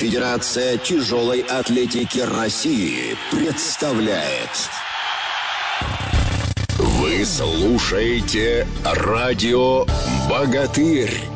Федерация 0.00 0.78
тяжелой 0.78 1.40
атлетики 1.40 2.20
России 2.20 3.18
представляет. 3.30 4.48
Вы 6.78 7.22
слушаете 7.26 8.66
радио 8.82 9.84
«Богатырь». 10.26 11.29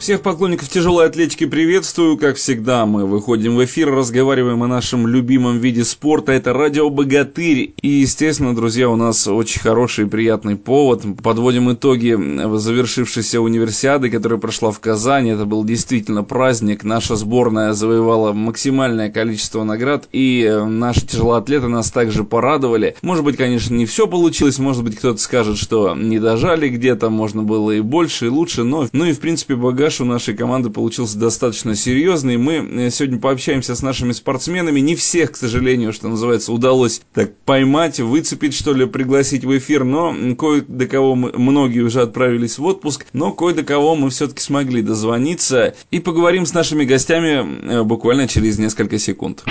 Всех 0.00 0.22
поклонников 0.22 0.70
тяжелой 0.70 1.08
атлетики 1.08 1.44
приветствую. 1.44 2.16
Как 2.16 2.36
всегда, 2.36 2.86
мы 2.86 3.04
выходим 3.04 3.56
в 3.56 3.64
эфир, 3.66 3.90
разговариваем 3.94 4.62
о 4.62 4.66
нашем 4.66 5.06
любимом 5.06 5.58
виде 5.58 5.84
спорта. 5.84 6.32
Это 6.32 6.54
радио 6.54 6.88
«Богатырь». 6.88 7.74
И, 7.82 7.88
естественно, 7.88 8.56
друзья, 8.56 8.88
у 8.88 8.96
нас 8.96 9.28
очень 9.28 9.60
хороший 9.60 10.06
и 10.06 10.08
приятный 10.08 10.56
повод. 10.56 11.04
Подводим 11.22 11.70
итоги 11.70 12.16
завершившейся 12.56 13.42
универсиады, 13.42 14.08
которая 14.08 14.40
прошла 14.40 14.70
в 14.70 14.80
Казани. 14.80 15.32
Это 15.32 15.44
был 15.44 15.64
действительно 15.64 16.24
праздник. 16.24 16.82
Наша 16.82 17.14
сборная 17.14 17.74
завоевала 17.74 18.32
максимальное 18.32 19.10
количество 19.10 19.64
наград. 19.64 20.08
И 20.12 20.42
э, 20.42 20.64
наши 20.64 21.06
тяжелоатлеты 21.06 21.68
нас 21.68 21.90
также 21.90 22.24
порадовали. 22.24 22.96
Может 23.02 23.22
быть, 23.22 23.36
конечно, 23.36 23.74
не 23.74 23.84
все 23.84 24.06
получилось. 24.06 24.58
Может 24.58 24.82
быть, 24.82 24.96
кто-то 24.96 25.20
скажет, 25.20 25.58
что 25.58 25.94
не 25.94 26.18
дожали 26.18 26.70
где-то. 26.70 27.10
Можно 27.10 27.42
было 27.42 27.72
и 27.72 27.82
больше, 27.82 28.28
и 28.28 28.30
лучше. 28.30 28.64
Но, 28.64 28.88
ну 28.92 29.04
и, 29.04 29.12
в 29.12 29.20
принципе, 29.20 29.56
багаж 29.56 29.89
багаж 29.90 30.00
у 30.00 30.04
нашей 30.04 30.34
команды 30.34 30.70
получился 30.70 31.18
достаточно 31.18 31.74
серьезный. 31.74 32.36
Мы 32.36 32.54
э, 32.54 32.90
сегодня 32.90 33.18
пообщаемся 33.18 33.74
с 33.74 33.82
нашими 33.82 34.12
спортсменами. 34.12 34.78
Не 34.78 34.94
всех, 34.94 35.32
к 35.32 35.36
сожалению, 35.36 35.92
что 35.92 36.08
называется, 36.08 36.52
удалось 36.52 37.02
так 37.12 37.34
поймать, 37.44 37.98
выцепить, 37.98 38.54
что 38.54 38.72
ли, 38.72 38.86
пригласить 38.86 39.44
в 39.44 39.56
эфир, 39.56 39.82
но 39.84 40.14
кое 40.36 40.62
до 40.66 40.86
кого 40.86 41.16
мы, 41.16 41.32
многие 41.32 41.80
уже 41.80 42.02
отправились 42.02 42.58
в 42.58 42.64
отпуск, 42.64 43.06
но 43.12 43.32
кое 43.32 43.54
до 43.54 43.64
кого 43.64 43.96
мы 43.96 44.10
все-таки 44.10 44.40
смогли 44.40 44.82
дозвониться. 44.82 45.74
И 45.90 45.98
поговорим 45.98 46.46
с 46.46 46.54
нашими 46.54 46.84
гостями 46.84 47.72
э, 47.72 47.82
буквально 47.82 48.28
через 48.28 48.58
несколько 48.58 48.98
секунд. 48.98 49.42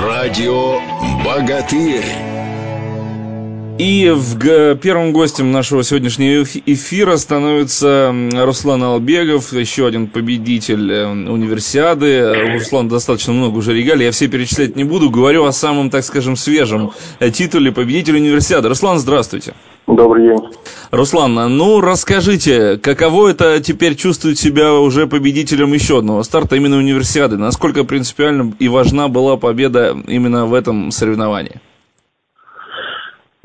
Радио 0.00 0.80
«Богатырь». 1.24 2.27
И 3.78 4.12
в 4.12 4.74
первым 4.74 5.12
гостем 5.12 5.52
нашего 5.52 5.84
сегодняшнего 5.84 6.42
эфира 6.66 7.16
становится 7.16 8.12
Руслан 8.32 8.82
Албегов, 8.82 9.52
еще 9.52 9.86
один 9.86 10.08
победитель 10.08 10.90
э, 10.90 11.06
универсиады. 11.06 12.54
Руслан 12.54 12.88
достаточно 12.88 13.32
много 13.32 13.58
уже 13.58 13.72
регалий, 13.74 14.06
я 14.06 14.10
все 14.10 14.26
перечислять 14.26 14.74
не 14.74 14.82
буду. 14.82 15.10
Говорю 15.10 15.44
о 15.44 15.52
самом, 15.52 15.90
так 15.90 16.02
скажем, 16.02 16.34
свежем 16.34 16.90
э, 17.20 17.30
титуле 17.30 17.70
победителя 17.70 18.16
универсиады. 18.18 18.68
Руслан, 18.68 18.98
здравствуйте. 18.98 19.54
Добрый 19.86 20.26
день. 20.26 20.38
Руслан, 20.90 21.34
ну 21.56 21.80
расскажите, 21.80 22.78
каково 22.78 23.28
это 23.28 23.62
теперь 23.62 23.94
чувствовать 23.94 24.40
себя 24.40 24.74
уже 24.74 25.06
победителем 25.06 25.72
еще 25.72 25.98
одного 25.98 26.24
старта, 26.24 26.56
именно 26.56 26.78
универсиады? 26.78 27.36
Насколько 27.36 27.84
принципиально 27.84 28.54
и 28.58 28.66
важна 28.66 29.06
была 29.06 29.36
победа 29.36 29.96
именно 30.08 30.46
в 30.46 30.54
этом 30.54 30.90
соревновании? 30.90 31.60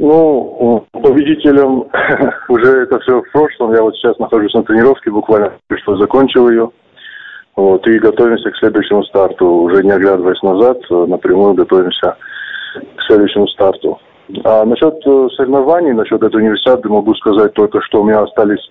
Ну, 0.03 0.85
победителем 0.91 1.85
уже 2.49 2.83
это 2.83 2.99
все 2.99 3.21
в 3.21 3.31
прошлом. 3.31 3.73
Я 3.73 3.83
вот 3.83 3.95
сейчас 3.95 4.19
нахожусь 4.19 4.53
на 4.53 4.63
тренировке, 4.63 5.09
буквально 5.09 5.53
что 5.81 5.95
закончил 5.95 6.49
ее. 6.49 6.69
Вот, 7.55 7.87
и 7.87 7.99
готовимся 7.99 8.51
к 8.51 8.57
следующему 8.57 9.03
старту. 9.03 9.47
Уже 9.47 9.81
не 9.81 9.91
оглядываясь 9.91 10.41
назад, 10.43 10.79
напрямую 10.89 11.53
готовимся 11.53 12.17
к 12.97 13.01
следующему 13.07 13.47
старту. 13.47 13.97
А 14.43 14.65
насчет 14.65 14.95
э, 15.05 15.27
соревнований, 15.37 15.93
насчет 15.93 16.21
этой 16.21 16.35
универсиады 16.35 16.89
могу 16.89 17.15
сказать 17.15 17.53
только, 17.53 17.81
что 17.83 18.01
у 18.01 18.03
меня 18.03 18.23
остались 18.23 18.69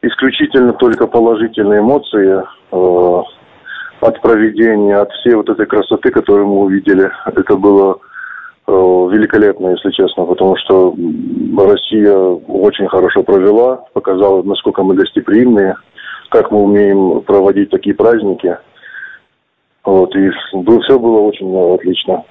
исключительно 0.00 0.72
только 0.72 1.06
положительные 1.06 1.80
эмоции 1.80 2.42
э, 2.72 3.22
от 4.00 4.20
проведения, 4.22 4.96
от 4.96 5.12
всей 5.12 5.34
вот 5.34 5.50
этой 5.50 5.66
красоты, 5.66 6.10
которую 6.10 6.46
мы 6.46 6.60
увидели. 6.60 7.10
Это 7.26 7.56
было 7.56 7.98
Э, 7.98 8.09
великолепно, 8.70 9.68
если 9.70 9.90
честно, 9.90 10.24
потому 10.24 10.56
что 10.56 10.94
Россия 11.58 12.16
очень 12.16 12.88
хорошо 12.88 13.22
провела, 13.22 13.84
показала, 13.92 14.42
насколько 14.42 14.82
мы 14.82 14.94
гостеприимные, 14.94 15.76
как 16.28 16.50
мы 16.50 16.62
умеем 16.62 17.22
проводить 17.22 17.70
такие 17.70 17.94
праздники. 17.94 18.56
Вот, 19.84 20.14
и 20.14 20.30
все 20.30 20.98
было 20.98 21.20
очень 21.20 21.74
отлично. 21.74 22.24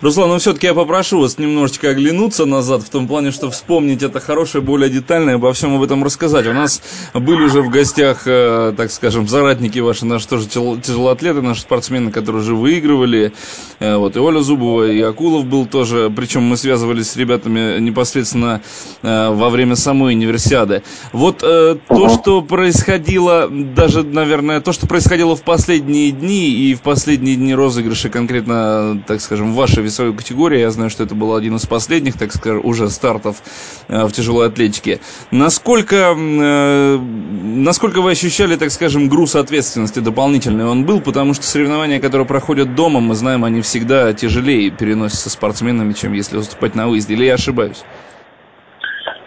Руслан, 0.00 0.28
ну 0.28 0.38
все-таки 0.38 0.66
я 0.66 0.74
попрошу 0.74 1.20
вас 1.20 1.38
немножечко 1.38 1.90
оглянуться 1.90 2.44
назад, 2.46 2.82
в 2.82 2.88
том 2.88 3.06
плане, 3.06 3.30
что 3.30 3.50
вспомнить 3.50 4.02
это 4.02 4.20
хорошее, 4.20 4.62
более 4.62 4.90
детально, 4.90 5.34
обо 5.34 5.52
всем 5.52 5.76
об 5.76 5.82
этом 5.82 6.02
рассказать. 6.02 6.46
У 6.46 6.52
нас 6.52 6.82
были 7.14 7.42
уже 7.42 7.62
в 7.62 7.70
гостях, 7.70 8.22
э, 8.26 8.74
так 8.76 8.90
скажем, 8.90 9.28
заратники 9.28 9.78
ваши, 9.78 10.04
наши 10.04 10.28
тоже 10.28 10.48
тяжелоатлеты, 10.48 11.42
наши 11.42 11.62
спортсмены, 11.62 12.10
которые 12.10 12.42
уже 12.42 12.54
выигрывали. 12.54 13.32
Э, 13.78 13.96
вот 13.96 14.16
и 14.16 14.18
Оля 14.18 14.40
Зубова, 14.40 14.90
и 14.90 15.00
Акулов 15.00 15.46
был 15.46 15.66
тоже. 15.66 16.12
Причем 16.14 16.42
мы 16.42 16.56
связывались 16.56 17.10
с 17.10 17.16
ребятами 17.16 17.78
непосредственно 17.80 18.62
э, 19.02 19.30
во 19.30 19.48
время 19.50 19.76
самой 19.76 20.14
универсиады. 20.14 20.82
Вот 21.12 21.38
то, 21.38 22.08
что 22.08 22.42
происходило, 22.42 23.48
даже, 23.48 24.02
наверное, 24.02 24.60
то, 24.60 24.72
что 24.72 24.86
происходило 24.86 25.36
в 25.36 25.42
последние 25.42 26.10
дни 26.10 26.50
и 26.50 26.74
в 26.74 26.80
последние 26.80 27.36
дни 27.36 27.54
розыгрыша, 27.54 28.08
конкретно, 28.08 29.02
так 29.06 29.20
скажем, 29.20 29.52
в 29.52 29.56
вашей 29.56 29.82
весовой 29.84 30.14
категории. 30.14 30.58
Я 30.58 30.70
знаю, 30.70 30.90
что 30.90 31.04
это 31.04 31.14
был 31.14 31.34
один 31.34 31.56
из 31.56 31.66
последних, 31.66 32.18
так 32.18 32.32
скажем, 32.32 32.64
уже 32.64 32.88
стартов 32.88 33.42
э, 33.88 34.04
в 34.04 34.12
тяжелой 34.12 34.48
атлетике. 34.48 35.00
Насколько, 35.30 36.14
э, 36.16 36.96
насколько 36.96 38.00
вы 38.00 38.12
ощущали, 38.12 38.56
так 38.56 38.70
скажем, 38.70 39.08
груз 39.08 39.36
ответственности 39.36 40.00
дополнительный 40.00 40.64
он 40.64 40.84
был? 40.84 41.00
Потому 41.00 41.34
что 41.34 41.44
соревнования, 41.44 42.00
которые 42.00 42.26
проходят 42.26 42.74
дома, 42.74 43.00
мы 43.00 43.14
знаем, 43.14 43.44
они 43.44 43.60
всегда 43.60 44.12
тяжелее 44.12 44.70
переносятся 44.70 45.30
спортсменами, 45.30 45.92
чем 45.92 46.12
если 46.12 46.36
выступать 46.36 46.74
на 46.74 46.88
выезде. 46.88 47.14
Или 47.14 47.26
я 47.26 47.34
ошибаюсь? 47.34 47.84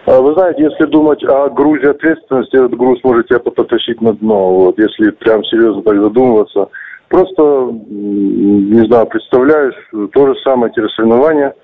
А 0.06 0.20
вы 0.20 0.32
знаете, 0.32 0.62
если 0.62 0.86
думать 0.86 1.22
о 1.24 1.48
грузе 1.50 1.90
ответственности, 1.90 2.56
этот 2.56 2.76
груз 2.76 2.98
может 3.04 3.28
тебя 3.28 3.38
потащить 3.40 4.00
на 4.00 4.14
дно. 4.14 4.54
Вот, 4.54 4.78
если 4.78 5.10
прям 5.10 5.44
серьезно 5.44 5.82
так 5.82 6.00
задумываться– 6.00 6.68
Просто, 7.08 7.42
не 7.88 8.86
знаю, 8.86 9.06
представляешь, 9.06 9.74
то 10.12 10.26
же 10.26 10.34
самое 10.44 10.72
те 10.72 10.86
соревнования, 10.88 11.54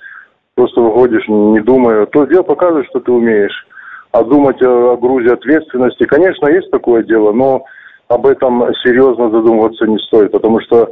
просто 0.54 0.80
выходишь, 0.80 1.28
не 1.28 1.60
думая. 1.60 2.06
То 2.06 2.24
дело 2.24 2.42
показывает, 2.42 2.86
что 2.86 3.00
ты 3.00 3.12
умеешь. 3.12 3.66
А 4.12 4.22
думать 4.22 4.62
о 4.62 4.96
грузе 4.96 5.34
ответственности, 5.34 6.04
конечно, 6.04 6.46
есть 6.46 6.70
такое 6.70 7.02
дело, 7.02 7.32
но 7.32 7.64
об 8.08 8.26
этом 8.26 8.64
серьезно 8.82 9.30
задумываться 9.30 9.86
не 9.86 9.98
стоит, 9.98 10.30
потому 10.30 10.60
что 10.60 10.88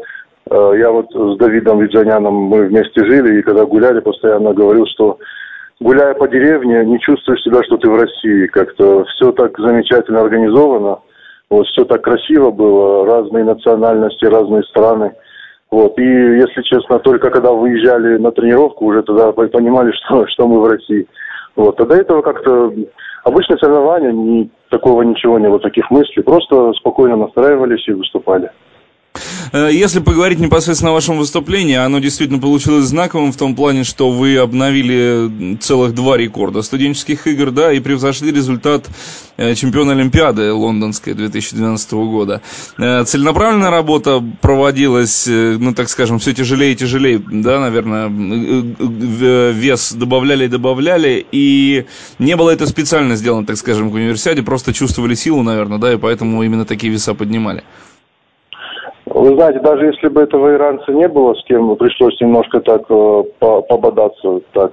э, 0.51 0.73
я 0.77 0.91
вот 0.91 1.07
с 1.13 1.39
Давидом 1.39 1.81
Виджаняном 1.81 2.35
мы 2.35 2.67
вместе 2.67 3.05
жили, 3.05 3.39
и 3.39 3.43
когда 3.43 3.65
гуляли, 3.65 4.01
постоянно 4.01 4.53
говорил, 4.53 4.87
что 4.87 5.19
гуляя 5.81 6.15
по 6.15 6.29
деревне, 6.29 6.85
не 6.85 6.99
чувствуешь 7.01 7.43
себя, 7.43 7.63
что 7.63 7.77
ты 7.79 7.89
в 7.89 7.97
России. 7.97 8.47
Как-то 8.49 9.05
все 9.05 9.33
так 9.33 9.57
замечательно 9.59 10.21
организовано– 10.21 10.99
вот, 11.53 11.67
все 11.67 11.85
так 11.85 12.01
красиво 12.01 12.51
было, 12.51 13.05
разные 13.05 13.45
национальности, 13.45 14.25
разные 14.25 14.63
страны. 14.63 15.13
Вот, 15.71 15.99
и, 15.99 16.03
если 16.03 16.63
честно, 16.63 16.99
только 16.99 17.29
когда 17.29 17.53
выезжали 17.53 18.17
на 18.17 18.33
тренировку, 18.33 18.87
уже 18.87 19.03
тогда 19.03 19.33
понимали, 19.33 19.93
что, 20.07 20.27
что 20.29 20.49
мы 20.49 20.61
в 20.61 20.67
России. 20.67 21.07
Вот, 21.55 21.79
а 21.79 21.85
до 21.85 21.95
этого 21.95 22.23
как-то 22.23 22.73
обычные 23.25 23.59
соревнования, 23.59 24.13
ни, 24.13 24.51
такого 24.71 25.03
ничего 25.03 25.39
не 25.39 25.49
было, 25.49 25.61
таких 25.61 25.91
мыслей, 25.91 26.23
просто 26.23 26.73
спокойно 26.73 27.17
настраивались 27.17 27.87
и 27.87 27.93
выступали. 27.93 28.51
Э, 29.53 29.69
если 29.71 30.01
поговорить 30.01 30.39
непосредственно 30.39 30.91
о 30.91 30.95
вашем 30.95 31.19
выступлении, 31.19 31.77
оно 31.77 31.99
действительно 31.99 32.41
получилось 32.41 32.87
знаковым 32.87 33.33
в 33.33 33.37
том 33.37 33.55
плане, 33.55 33.85
что 33.85 34.11
вы 34.11 34.37
обновили 34.39 35.57
целых 35.61 35.95
два 35.95 36.17
рекорда 36.17 36.63
студенческих 36.63 37.27
игр, 37.27 37.51
да, 37.51 37.73
и 37.73 37.81
превзошли 37.81 38.33
результат 38.33 38.87
э, 39.37 39.55
чемпиона 39.55 39.93
Олимпиады 39.93 40.53
лондонской 40.53 41.15
2012 41.15 41.93
года. 41.93 42.41
Э, 42.79 43.05
целенаправленная 43.05 43.71
работа 43.71 44.23
проводилась, 44.41 45.27
ну, 45.27 45.75
так 45.75 45.89
скажем, 45.89 46.19
все 46.19 46.33
тяжелее 46.33 46.73
и 46.73 46.77
тяжелее, 46.77 47.19
да, 47.19 47.61
наверное, 47.61 48.09
вес 48.09 49.93
добавляли 49.93 50.47
и 50.47 50.49
добавляли, 50.49 51.27
и 51.33 51.85
не 52.19 52.37
было 52.37 52.51
это 52.51 52.67
специально 52.67 53.17
сделано, 53.17 53.47
так 53.47 53.57
скажем, 53.57 53.91
к 53.91 53.95
универсиаде, 53.95 54.43
просто 54.43 54.73
чувствовали 54.73 55.15
силу, 55.15 55.43
наверное, 55.43 55.79
да, 55.79 55.93
и 55.93 55.97
поэтому 55.97 56.43
именно 56.43 56.65
такие 56.65 56.93
веса 56.93 57.15
поднимали. 57.15 57.65
Вы 59.23 59.37
знаете, 59.37 59.61
даже 59.61 59.87
если 59.87 60.09
бы 60.09 60.23
этого 60.23 60.53
иранца 60.53 60.91
не 60.91 61.07
было, 61.07 61.35
с 61.35 61.45
кем 61.45 61.77
пришлось 61.77 62.21
немножко 62.21 62.59
так 62.59 62.83
э, 62.89 63.23
пободаться, 63.39 64.41
так, 64.53 64.73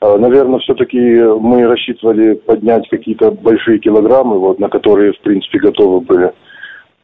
э, 0.00 0.16
наверное, 0.16 0.58
все-таки 0.58 0.98
мы 1.22 1.64
рассчитывали 1.64 2.34
поднять 2.34 2.88
какие-то 2.88 3.30
большие 3.30 3.78
килограммы, 3.78 4.40
вот, 4.40 4.58
на 4.58 4.68
которые, 4.68 5.12
в 5.12 5.20
принципе, 5.20 5.60
готовы 5.60 6.00
были. 6.00 6.32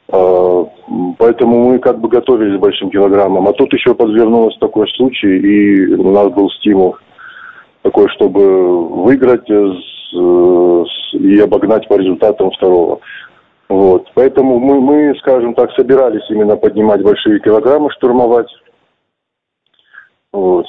Э, 0.08 0.64
поэтому 1.16 1.70
мы 1.70 1.78
как 1.78 2.00
бы 2.00 2.08
готовились 2.08 2.58
к 2.58 2.60
большим 2.60 2.90
килограммам. 2.90 3.46
А 3.46 3.52
тут 3.52 3.72
еще 3.72 3.94
подвернулся 3.94 4.58
такой 4.58 4.88
случай, 4.96 5.38
и 5.38 5.94
у 5.94 6.10
нас 6.10 6.26
был 6.32 6.50
стимул 6.50 6.96
такой, 7.82 8.08
чтобы 8.08 9.04
выиграть 9.04 9.48
и 9.48 11.38
обогнать 11.38 11.86
по 11.86 11.94
результатам 11.94 12.50
второго. 12.50 12.98
Вот. 13.70 14.10
Поэтому 14.14 14.58
мы, 14.58 14.80
мы, 14.80 15.14
скажем 15.20 15.54
так, 15.54 15.70
собирались 15.76 16.28
именно 16.28 16.56
поднимать 16.56 17.02
большие 17.02 17.38
килограммы, 17.38 17.88
штурмовать. 17.92 18.48
Вот. 20.32 20.66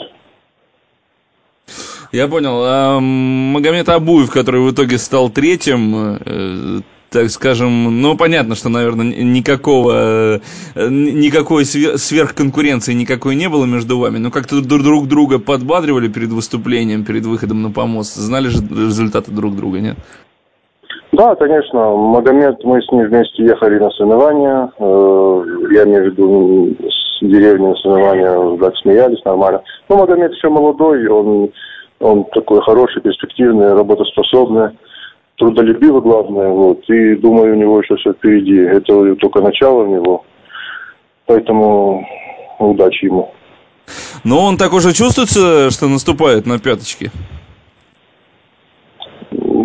Я 2.12 2.27
понял. 2.27 2.62
А 2.63 3.00
Магомед 3.00 3.89
Абуев, 3.89 4.30
который 4.30 4.62
в 4.62 4.71
итоге 4.71 5.00
стал 5.00 5.31
третьим, 5.31 6.19
э, 6.24 6.81
так 7.09 7.31
скажем, 7.31 8.03
ну, 8.03 8.15
понятно, 8.15 8.53
что, 8.53 8.69
наверное, 8.69 9.07
никакого, 9.07 10.39
э, 10.75 10.88
никакой 10.88 11.65
сверхконкуренции 11.65 12.94
никакой 12.94 13.36
не 13.36 13.50
было 13.50 13.65
между 13.65 13.97
вами, 13.97 14.19
но 14.19 14.30
как-то 14.30 14.62
друг 14.62 15.07
друга 15.07 15.39
подбадривали 15.39 16.07
перед 16.07 16.30
выступлением, 16.30 17.04
перед 17.04 17.25
выходом 17.25 17.63
на 17.63 17.71
помост, 17.71 18.13
знали 18.13 18.50
же 18.50 18.59
результаты 18.59 19.31
друг 19.31 19.56
друга, 19.56 19.80
нет? 19.80 19.97
Да, 21.11 21.35
конечно. 21.35 21.95
Магомед, 21.95 22.63
мы 22.63 22.81
с 22.81 22.89
ним 22.91 23.07
вместе 23.07 23.43
ехали 23.43 23.79
на 23.79 23.89
соревнования. 23.91 24.71
Э, 24.79 25.43
я 25.71 25.83
имею 25.83 26.03
в 26.03 26.05
виду 26.05 26.75
с 26.89 27.19
деревни 27.21 27.67
на 27.67 27.75
соревнования, 27.75 28.57
так 28.57 28.77
смеялись 28.77 29.23
нормально. 29.25 29.61
Но 29.89 29.97
Магомед 29.97 30.31
еще 30.33 30.49
молодой, 30.49 31.05
он, 31.07 31.51
он 31.99 32.23
такой 32.33 32.61
хороший, 32.61 33.01
перспективный, 33.01 33.73
работоспособный, 33.73 34.69
трудолюбивый, 35.37 36.01
главное. 36.01 36.47
Вот. 36.47 36.89
И 36.89 37.15
думаю, 37.15 37.53
у 37.53 37.59
него 37.59 37.81
еще 37.81 37.97
все 37.97 38.13
впереди. 38.13 38.57
Это 38.57 39.15
только 39.15 39.41
начало 39.41 39.83
у 39.83 39.87
него. 39.87 40.23
Поэтому 41.25 42.07
удачи 42.59 43.05
ему. 43.05 43.31
Но 44.23 44.45
он 44.45 44.57
так 44.57 44.71
уже 44.71 44.93
чувствуется, 44.93 45.71
что 45.71 45.89
наступает 45.89 46.45
на 46.45 46.57
пяточки? 46.57 47.11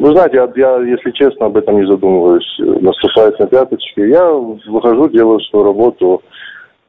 Вы 0.06 0.12
знаете, 0.12 0.36
я, 0.36 0.48
я, 0.54 0.78
если 0.84 1.10
честно, 1.10 1.46
об 1.46 1.56
этом 1.56 1.80
не 1.80 1.86
задумываюсь. 1.88 2.60
Наступает 2.60 3.40
на 3.40 3.46
пяточки. 3.48 3.98
Я 3.98 4.30
выхожу, 4.30 5.08
делаю 5.08 5.40
свою 5.40 5.64
работу. 5.64 6.22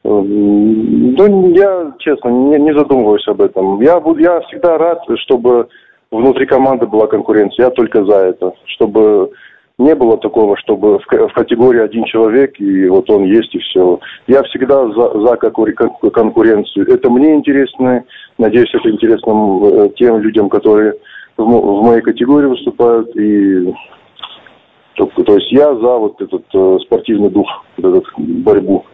Ну, 0.03 1.49
я, 1.55 1.93
честно, 1.97 2.29
не, 2.29 2.59
не 2.59 2.77
задумываюсь 2.77 3.27
об 3.27 3.41
этом. 3.41 3.81
Я, 3.81 3.99
я 4.19 4.39
всегда 4.41 4.77
рад, 4.77 4.99
чтобы 5.15 5.67
внутри 6.11 6.45
команды 6.45 6.85
была 6.85 7.07
конкуренция. 7.07 7.65
Я 7.65 7.69
только 7.71 8.05
за 8.05 8.17
это. 8.17 8.53
Чтобы 8.65 9.31
не 9.79 9.95
было 9.95 10.19
такого, 10.19 10.55
чтобы 10.55 10.99
в, 10.99 11.05
в 11.07 11.33
категории 11.33 11.81
один 11.81 12.03
человек, 12.03 12.59
и 12.59 12.87
вот 12.87 13.09
он 13.09 13.23
есть, 13.23 13.55
и 13.55 13.59
все. 13.59 13.99
Я 14.27 14.43
всегда 14.43 14.87
за, 14.89 15.19
за 15.21 15.35
конкуренцию. 15.37 16.87
Это 16.87 17.09
мне 17.09 17.33
интересно. 17.33 18.03
Надеюсь, 18.37 18.75
это 18.75 18.91
интересно 18.91 19.59
э, 19.63 19.89
тем 19.97 20.19
людям, 20.19 20.49
которые 20.49 20.93
в, 21.37 21.83
моей 21.83 22.01
категории 22.01 22.47
выступают. 22.47 23.15
И 23.15 23.73
то, 24.95 25.05
то 25.05 25.35
есть 25.35 25.51
я 25.51 25.73
за 25.75 25.97
вот 25.97 26.19
этот 26.19 26.43
э, 26.53 26.77
спортивный 26.85 27.29
дух, 27.29 27.47
вот 27.77 27.97
этот 27.97 28.05
борьбу. 28.17 28.85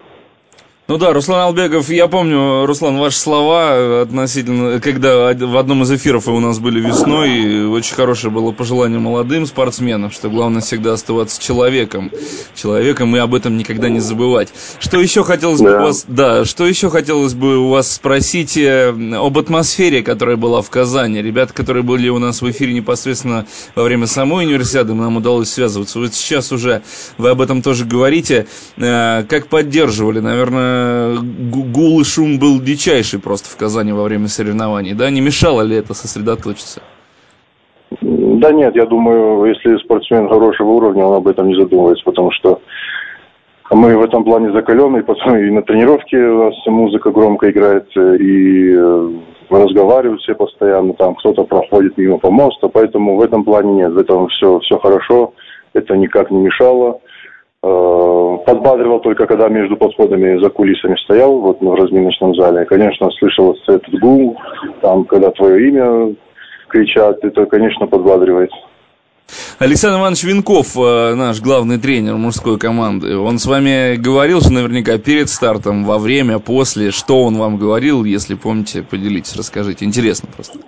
Ну 0.89 0.97
да, 0.97 1.13
Руслан 1.13 1.39
Албегов, 1.39 1.89
я 1.89 2.09
помню, 2.09 2.65
Руслан, 2.65 2.97
ваши 2.97 3.17
слова 3.17 4.01
относительно, 4.01 4.81
когда 4.81 5.33
в 5.33 5.57
одном 5.57 5.83
из 5.83 5.91
эфиров 5.93 6.25
вы 6.25 6.33
у 6.33 6.41
нас 6.41 6.59
были 6.59 6.81
весной, 6.81 7.65
очень 7.67 7.95
хорошее 7.95 8.33
было 8.33 8.51
пожелание 8.51 8.99
молодым 8.99 9.45
спортсменам, 9.45 10.11
что 10.11 10.29
главное 10.29 10.61
всегда 10.61 10.91
оставаться 10.91 11.41
человеком, 11.41 12.11
человеком 12.53 13.15
и 13.15 13.19
об 13.19 13.33
этом 13.33 13.55
никогда 13.55 13.87
не 13.87 14.01
забывать. 14.01 14.49
Что 14.81 14.99
еще 14.99 15.23
хотелось 15.23 15.61
да. 15.61 15.65
бы 15.65 15.77
у 15.77 15.81
вас, 15.83 16.03
да, 16.05 16.43
что 16.43 16.67
еще 16.67 16.89
хотелось 16.89 17.33
бы 17.33 17.59
у 17.59 17.69
вас 17.69 17.89
спросить 17.89 18.57
э, 18.57 18.89
об 18.89 19.37
атмосфере, 19.37 20.03
которая 20.03 20.35
была 20.35 20.61
в 20.61 20.69
Казани. 20.69 21.21
Ребята, 21.21 21.53
которые 21.53 21.83
были 21.83 22.09
у 22.09 22.19
нас 22.19 22.41
в 22.41 22.51
эфире 22.51 22.73
непосредственно 22.73 23.45
во 23.75 23.83
время 23.83 24.05
самой 24.05 24.45
универсиады, 24.47 24.93
нам 24.93 25.15
удалось 25.15 25.49
связываться. 25.49 25.99
Вот 25.99 26.13
сейчас 26.13 26.51
уже 26.51 26.81
вы 27.17 27.29
об 27.29 27.39
этом 27.39 27.61
тоже 27.61 27.85
говорите. 27.85 28.47
Э, 28.75 29.23
как 29.29 29.47
поддерживали, 29.47 30.19
наверное, 30.19 30.73
гул 31.73 32.01
и 32.01 32.03
шум 32.03 32.39
был 32.39 32.61
дичайший 32.61 33.19
просто 33.19 33.49
в 33.49 33.57
Казани 33.57 33.91
во 33.91 34.03
время 34.03 34.27
соревнований, 34.27 34.93
да? 34.93 35.09
Не 35.09 35.21
мешало 35.21 35.61
ли 35.61 35.75
это 35.75 35.93
сосредоточиться? 35.93 36.81
Да 38.01 38.51
нет, 38.51 38.75
я 38.75 38.85
думаю, 38.85 39.45
если 39.45 39.77
спортсмен 39.77 40.27
хорошего 40.27 40.69
уровня, 40.69 41.05
он 41.05 41.15
об 41.15 41.27
этом 41.27 41.47
не 41.47 41.55
задумывается, 41.55 42.03
потому 42.03 42.31
что 42.31 42.59
мы 43.71 43.97
в 43.97 44.03
этом 44.03 44.23
плане 44.23 44.51
закаленные, 44.51 45.03
потом 45.05 45.37
и 45.37 45.49
на 45.49 45.61
тренировке 45.61 46.17
у 46.17 46.45
нас 46.45 46.55
музыка 46.65 47.11
громко 47.11 47.49
играет, 47.51 47.87
и 47.95 48.73
э, 48.75 49.09
разговаривают 49.49 50.21
все 50.21 50.35
постоянно, 50.35 50.93
там 50.93 51.15
кто-то 51.15 51.43
проходит 51.43 51.97
мимо 51.97 52.17
помоста, 52.17 52.67
поэтому 52.67 53.15
в 53.15 53.21
этом 53.21 53.43
плане 53.43 53.73
нет, 53.73 53.91
в 53.93 53.97
этом 53.97 54.27
все, 54.27 54.59
все 54.59 54.77
хорошо, 54.77 55.33
это 55.73 55.95
никак 55.95 56.31
не 56.31 56.39
мешало. 56.39 56.99
Э, 57.65 58.37
подбадривал 58.45 58.99
только, 58.99 59.25
когда 59.25 59.47
между 59.47 59.77
подходами 59.77 60.37
за 60.41 60.49
кулисами 60.49 60.97
стоял, 61.05 61.39
вот 61.39 61.61
в 61.61 61.73
разминочном 61.73 62.35
зале. 62.35 62.65
Конечно, 62.65 63.09
слышал 63.11 63.55
этот 63.65 63.99
гул, 64.01 64.37
там, 64.81 65.05
когда 65.05 65.31
твое 65.31 65.69
имя 65.69 66.13
кричат, 66.67 67.23
это, 67.23 67.45
конечно, 67.45 67.87
подбадривает. 67.87 68.51
Александр 69.59 69.99
Иванович 69.99 70.23
Винков, 70.25 70.75
э, 70.75 71.15
наш 71.15 71.41
главный 71.41 71.79
тренер 71.79 72.15
мужской 72.15 72.59
команды, 72.59 73.17
он 73.17 73.39
с 73.39 73.45
вами 73.45 73.95
говорил 73.95 74.41
же 74.41 74.51
наверняка 74.51 74.97
перед 74.97 75.29
стартом, 75.29 75.85
во 75.85 75.99
время, 75.99 76.39
после, 76.39 76.91
что 76.91 77.23
он 77.23 77.37
вам 77.37 77.55
говорил, 77.55 78.03
если 78.03 78.35
помните, 78.35 78.83
поделитесь, 78.83 79.37
расскажите, 79.37 79.85
интересно 79.85 80.27
просто. 80.35 80.59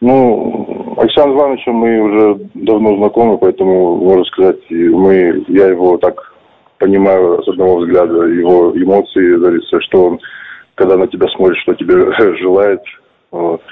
Ну, 0.00 0.77
Александр 0.98 1.36
Ивановичем 1.36 1.74
мы 1.74 2.00
уже 2.00 2.40
давно 2.54 2.96
знакомы, 2.96 3.38
поэтому, 3.38 3.96
можно 3.96 4.24
сказать, 4.24 4.58
мы, 4.68 5.44
я 5.46 5.68
его 5.68 5.96
так 5.96 6.34
понимаю 6.78 7.40
с 7.44 7.48
одного 7.48 7.76
взгляда, 7.76 8.24
его 8.24 8.72
эмоции, 8.74 9.36
говорится, 9.36 9.80
что 9.80 10.06
он, 10.06 10.18
когда 10.74 10.96
на 10.96 11.06
тебя 11.06 11.28
смотрит, 11.28 11.58
что 11.58 11.74
тебе 11.74 12.12
желает. 12.38 12.80
Вот. 13.30 13.62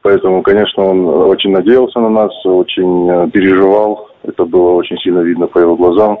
Поэтому, 0.00 0.42
конечно, 0.42 0.84
он 0.84 1.06
очень 1.06 1.50
надеялся 1.50 2.00
на 2.00 2.08
нас, 2.08 2.32
очень 2.46 3.10
э, 3.10 3.28
переживал. 3.30 4.08
Это 4.22 4.46
было 4.46 4.72
очень 4.72 4.96
сильно 4.98 5.20
видно 5.20 5.46
по 5.46 5.58
его 5.58 5.76
глазам. 5.76 6.18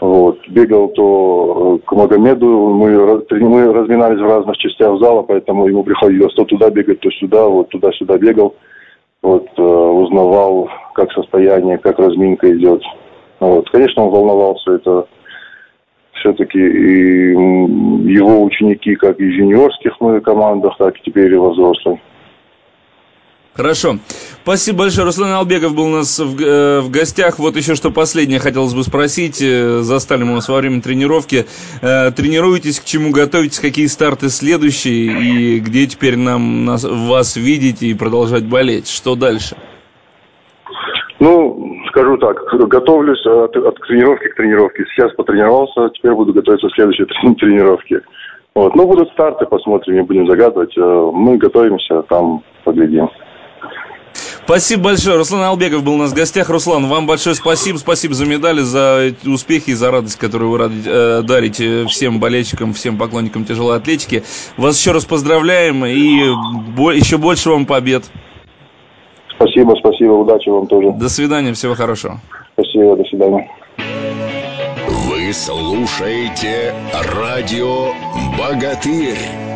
Вот. 0.00 0.38
Бегал 0.48 0.88
то 0.88 1.78
э, 1.80 1.86
к 1.86 1.92
Магомеду, 1.92 2.70
мы, 2.70 3.22
мы 3.30 3.72
разминались 3.72 4.20
в 4.20 4.28
разных 4.28 4.56
частях 4.56 4.98
зала, 4.98 5.22
поэтому 5.22 5.68
ему 5.68 5.84
приходилось 5.84 6.34
то 6.34 6.44
туда 6.44 6.70
бегать, 6.70 6.98
то 7.00 7.10
сюда, 7.12 7.46
вот 7.46 7.68
туда-сюда 7.68 8.18
бегал. 8.18 8.56
Вот, 9.22 9.46
э, 9.56 9.62
узнавал, 9.62 10.68
как 10.94 11.12
состояние, 11.12 11.78
как 11.78 11.98
разминка 11.98 12.54
идет. 12.56 12.82
Вот. 13.40 13.68
Конечно, 13.70 14.04
он 14.04 14.10
волновался, 14.10 14.74
это 14.74 15.06
все-таки 16.12 16.58
и 16.58 17.30
его 17.30 18.42
ученики, 18.42 18.94
как 18.96 19.20
и 19.20 19.24
в 19.24 19.30
юниорских 19.30 20.00
мы 20.00 20.20
командах, 20.20 20.76
так 20.78 20.96
и 20.96 21.02
теперь 21.04 21.32
и 21.32 21.36
во 21.36 21.50
взрослой. 21.50 22.00
Хорошо. 23.58 23.96
Спасибо 24.44 24.78
большое. 24.78 25.04
Руслан 25.04 25.32
Албегов 25.32 25.74
был 25.74 25.86
у 25.86 25.96
нас 25.96 26.20
в, 26.20 26.40
э, 26.40 26.78
в 26.78 26.92
гостях. 26.92 27.40
Вот 27.40 27.56
еще 27.56 27.74
что 27.74 27.90
последнее 27.90 28.38
хотелось 28.38 28.72
бы 28.72 28.84
спросить. 28.84 29.42
Э, 29.42 29.80
застали 29.80 30.22
мы 30.22 30.34
вас 30.34 30.48
во 30.48 30.58
время 30.58 30.80
тренировки. 30.80 31.44
Э, 31.82 32.12
тренируетесь, 32.12 32.78
к 32.78 32.84
чему 32.84 33.10
готовитесь, 33.10 33.58
какие 33.58 33.86
старты 33.86 34.28
следующие 34.28 35.10
и 35.10 35.58
где 35.58 35.88
теперь 35.88 36.16
нам 36.16 36.66
нас, 36.66 36.84
вас 36.84 37.36
видеть 37.36 37.82
и 37.82 37.94
продолжать 37.94 38.44
болеть? 38.44 38.86
Что 38.88 39.16
дальше? 39.16 39.56
Ну, 41.18 41.82
скажу 41.88 42.16
так, 42.16 42.36
готовлюсь 42.68 43.26
от, 43.26 43.56
от 43.56 43.74
тренировки 43.88 44.28
к 44.28 44.36
тренировке. 44.36 44.84
Сейчас 44.94 45.12
потренировался, 45.14 45.90
теперь 45.94 46.12
буду 46.12 46.32
готовиться 46.32 46.68
к 46.68 46.74
следующей 46.74 47.06
тренировке. 47.06 48.02
Вот. 48.54 48.76
Ну, 48.76 48.86
будут 48.86 49.10
старты, 49.10 49.46
посмотрим, 49.46 49.96
не 49.96 50.02
будем 50.02 50.28
загадывать. 50.28 50.78
Э, 50.78 51.10
мы 51.12 51.38
готовимся, 51.38 52.02
там 52.02 52.44
поглядим. 52.62 53.08
Спасибо 54.48 54.84
большое. 54.84 55.18
Руслан 55.18 55.42
Албегов 55.42 55.84
был 55.84 55.96
у 55.96 55.98
нас 55.98 56.12
в 56.12 56.14
гостях. 56.14 56.48
Руслан, 56.48 56.86
вам 56.86 57.06
большое 57.06 57.34
спасибо. 57.34 57.76
Спасибо 57.76 58.14
за 58.14 58.24
медали, 58.24 58.62
за 58.62 59.12
успехи 59.26 59.70
и 59.70 59.74
за 59.74 59.90
радость, 59.90 60.16
которую 60.16 60.50
вы 60.50 60.58
э, 60.86 61.20
дарите 61.20 61.84
всем 61.84 62.18
болельщикам, 62.18 62.72
всем 62.72 62.96
поклонникам 62.96 63.44
тяжелой 63.44 63.76
атлетики. 63.76 64.22
Вас 64.56 64.78
еще 64.78 64.92
раз 64.92 65.04
поздравляем 65.04 65.84
и 65.84 65.98
еще 66.96 67.18
больше 67.18 67.50
вам 67.50 67.66
побед. 67.66 68.04
Спасибо, 69.34 69.74
спасибо. 69.78 70.12
Удачи 70.12 70.48
вам 70.48 70.66
тоже. 70.66 70.92
До 70.92 71.10
свидания. 71.10 71.52
Всего 71.52 71.74
хорошего. 71.74 72.18
Спасибо. 72.54 72.96
До 72.96 73.04
свидания. 73.04 73.50
Вы 75.10 75.30
слушаете 75.34 76.74
радио 76.94 77.92
«Богатырь». 78.38 79.47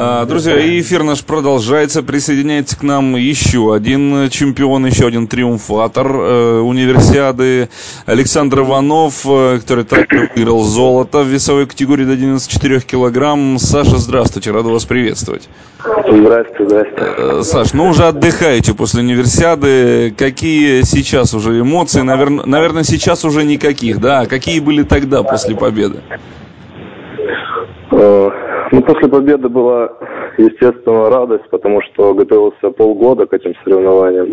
А, 0.00 0.26
друзья, 0.26 0.56
эфир 0.78 1.02
наш 1.02 1.24
продолжается. 1.24 2.04
Присоединяется 2.04 2.78
к 2.78 2.84
нам 2.84 3.16
еще 3.16 3.74
один 3.74 4.30
чемпион, 4.30 4.86
еще 4.86 5.08
один 5.08 5.26
триумфатор 5.26 6.06
э, 6.06 6.60
универсиады. 6.60 7.68
Александр 8.06 8.60
Иванов, 8.60 9.26
э, 9.26 9.58
который 9.58 9.82
также 9.82 10.30
выиграл 10.36 10.62
золото 10.62 11.24
в 11.24 11.26
весовой 11.26 11.66
категории 11.66 12.04
до 12.04 12.14
94 12.14 12.78
килограмм. 12.82 13.58
Саша, 13.58 13.96
здравствуйте, 13.96 14.52
рад 14.52 14.66
вас 14.66 14.84
приветствовать. 14.84 15.48
Здравствуйте, 15.82 16.64
здравствуйте. 16.64 17.14
Э, 17.18 17.42
Саш, 17.42 17.72
ну 17.72 17.88
уже 17.88 18.04
отдыхаете 18.04 18.74
после 18.74 19.02
универсиады. 19.02 20.14
Какие 20.16 20.82
сейчас 20.82 21.34
уже 21.34 21.58
эмоции? 21.58 22.02
Наверное, 22.02 22.46
наверное, 22.46 22.84
сейчас 22.84 23.24
уже 23.24 23.42
никаких, 23.42 24.00
да? 24.00 24.20
А 24.20 24.26
какие 24.26 24.60
были 24.60 24.84
тогда 24.84 25.24
после 25.24 25.56
победы? 25.56 26.04
Ну, 28.70 28.82
после 28.82 29.08
победы 29.08 29.48
была, 29.48 29.92
естественно, 30.36 31.08
радость, 31.08 31.48
потому 31.50 31.80
что 31.82 32.12
готовился 32.14 32.70
полгода 32.70 33.26
к 33.26 33.32
этим 33.32 33.54
соревнованиям. 33.64 34.28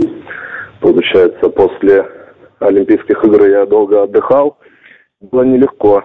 Получается, 0.81 1.49
после 1.49 2.05
Олимпийских 2.59 3.23
игр 3.23 3.45
я 3.45 3.65
долго 3.65 4.03
отдыхал. 4.03 4.57
Было 5.21 5.43
нелегко. 5.43 6.03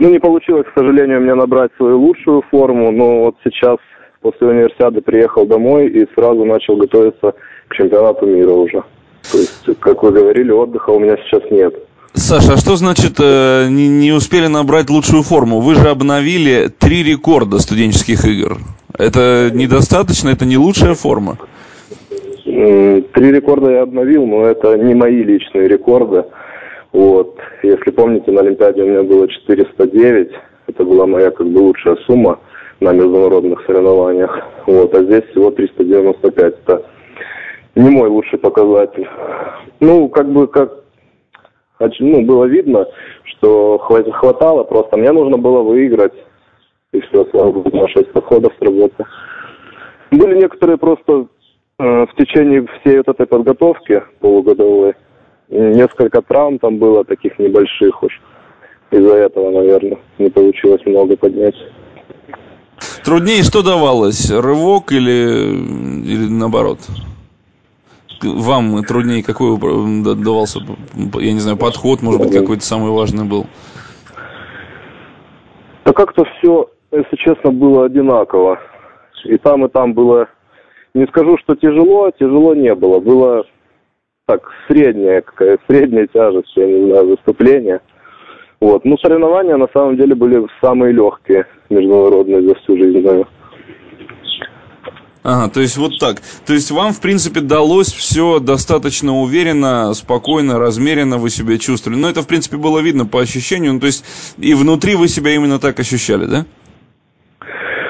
Ну, 0.00 0.08
не 0.08 0.18
получилось, 0.18 0.66
к 0.66 0.78
сожалению, 0.78 1.20
мне 1.20 1.34
набрать 1.34 1.70
свою 1.76 1.98
лучшую 2.00 2.42
форму, 2.50 2.90
но 2.90 3.24
вот 3.24 3.36
сейчас 3.44 3.76
после 4.22 4.48
универсиады 4.48 5.02
приехал 5.02 5.46
домой 5.46 5.88
и 5.88 6.08
сразу 6.14 6.44
начал 6.44 6.76
готовиться 6.76 7.34
к 7.68 7.74
чемпионату 7.74 8.26
мира 8.26 8.50
уже. 8.50 8.82
То 9.30 9.38
есть, 9.38 9.80
как 9.80 10.02
вы 10.02 10.12
говорили, 10.12 10.50
отдыха 10.50 10.90
у 10.90 10.98
меня 10.98 11.16
сейчас 11.18 11.42
нет. 11.50 11.74
Саша, 12.16 12.52
а 12.52 12.56
что 12.56 12.76
значит 12.76 13.18
э, 13.18 13.66
не, 13.68 13.88
не 13.88 14.12
успели 14.12 14.46
набрать 14.46 14.88
лучшую 14.88 15.24
форму? 15.24 15.58
Вы 15.58 15.74
же 15.74 15.88
обновили 15.88 16.68
три 16.68 17.02
рекорда 17.02 17.58
студенческих 17.58 18.24
игр. 18.24 18.58
Это 18.96 19.50
недостаточно, 19.52 20.28
это 20.28 20.44
не 20.44 20.56
лучшая 20.56 20.94
форма. 20.94 21.38
Три 22.44 23.32
рекорда 23.32 23.70
я 23.70 23.82
обновил, 23.82 24.26
но 24.26 24.46
это 24.46 24.78
не 24.78 24.94
мои 24.94 25.24
личные 25.24 25.66
рекорды. 25.66 26.24
Вот. 26.92 27.36
Если 27.64 27.90
помните, 27.90 28.30
на 28.30 28.42
Олимпиаде 28.42 28.84
у 28.84 28.86
меня 28.86 29.02
было 29.02 29.26
409. 29.26 30.28
Это 30.68 30.84
была 30.84 31.06
моя 31.06 31.32
как 31.32 31.48
бы 31.48 31.58
лучшая 31.58 31.96
сумма 32.06 32.38
на 32.78 32.92
международных 32.92 33.60
соревнованиях. 33.66 34.38
Вот. 34.66 34.94
А 34.94 35.02
здесь 35.02 35.24
всего 35.32 35.50
395. 35.50 36.54
Это 36.64 36.82
не 37.74 37.90
мой 37.90 38.08
лучший 38.08 38.38
показатель. 38.38 39.08
Ну, 39.80 40.08
как 40.08 40.30
бы 40.32 40.46
как 40.46 40.83
ну, 41.80 42.22
было 42.22 42.44
видно, 42.44 42.86
что 43.24 43.80
хва- 43.88 44.10
хватало 44.12 44.64
просто. 44.64 44.96
Мне 44.96 45.12
нужно 45.12 45.38
было 45.38 45.62
выиграть. 45.62 46.14
И 46.92 47.00
все, 47.00 47.26
слава 47.30 47.50
богу, 47.50 47.76
на 47.76 47.88
6 47.88 48.12
подходов 48.12 48.52
сработало. 48.58 49.08
Были 50.12 50.38
некоторые 50.38 50.78
просто 50.78 51.26
э, 51.78 52.06
в 52.06 52.14
течение 52.16 52.64
всей 52.80 52.98
вот 52.98 53.08
этой 53.08 53.26
подготовки 53.26 54.02
полугодовой. 54.20 54.94
Несколько 55.48 56.22
травм 56.22 56.58
там 56.58 56.78
было, 56.78 57.04
таких 57.04 57.38
небольших 57.38 58.02
уж. 58.02 58.20
Из-за 58.90 59.14
этого, 59.14 59.50
наверное, 59.50 59.98
не 60.18 60.30
получилось 60.30 60.82
много 60.86 61.16
поднять. 61.16 61.56
Труднее 63.04 63.42
что 63.42 63.62
давалось? 63.62 64.30
Рывок 64.30 64.92
или, 64.92 65.50
или 66.06 66.28
наоборот? 66.30 66.78
Вам 68.24 68.82
труднее 68.84 69.22
какой 69.22 69.56
давался, 70.14 70.60
я 71.20 71.32
не 71.32 71.40
знаю, 71.40 71.56
подход, 71.56 72.02
может 72.02 72.20
быть, 72.20 72.32
какой-то 72.32 72.64
самый 72.64 72.90
важный 72.90 73.24
был? 73.24 73.46
Да 75.84 75.92
как-то 75.92 76.24
все, 76.24 76.70
если 76.92 77.16
честно, 77.16 77.52
было 77.52 77.84
одинаково. 77.84 78.58
И 79.24 79.36
там, 79.38 79.64
и 79.64 79.68
там 79.68 79.94
было, 79.94 80.28
не 80.94 81.06
скажу, 81.06 81.36
что 81.38 81.54
тяжело, 81.54 82.10
тяжело 82.10 82.54
не 82.54 82.74
было. 82.74 83.00
Было 83.00 83.44
так, 84.26 84.50
средняя 84.68 85.20
какая 85.20 85.58
средняя 85.66 86.06
тяжесть, 86.06 86.56
я 86.56 86.66
не 86.66 86.90
знаю, 86.90 87.08
выступление. 87.08 87.80
Вот. 88.60 88.84
Ну, 88.84 88.96
соревнования 88.98 89.56
на 89.56 89.68
самом 89.74 89.96
деле 89.96 90.14
были 90.14 90.46
самые 90.62 90.92
легкие 90.92 91.46
международные 91.68 92.40
за 92.42 92.54
всю 92.54 92.76
жизнь. 92.78 93.03
Ага, 95.24 95.50
то 95.50 95.60
есть 95.60 95.78
вот 95.78 95.98
так. 95.98 96.16
То 96.46 96.52
есть 96.52 96.70
вам, 96.70 96.92
в 96.92 97.00
принципе, 97.00 97.40
далось 97.40 97.90
все 97.90 98.40
достаточно 98.40 99.16
уверенно, 99.16 99.94
спокойно, 99.94 100.58
размеренно 100.58 101.16
вы 101.16 101.30
себя 101.30 101.56
чувствовали. 101.56 101.98
Но 101.98 102.10
это, 102.10 102.20
в 102.20 102.28
принципе, 102.28 102.58
было 102.58 102.80
видно 102.80 103.06
по 103.06 103.20
ощущению. 103.20 103.72
Ну, 103.72 103.80
то 103.80 103.86
есть 103.86 104.04
и 104.36 104.52
внутри 104.52 104.96
вы 104.96 105.08
себя 105.08 105.30
именно 105.34 105.58
так 105.58 105.80
ощущали, 105.80 106.26
да? 106.26 106.44